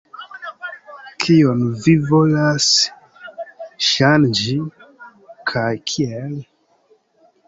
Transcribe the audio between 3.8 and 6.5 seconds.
ŝanĝi kaj kiel?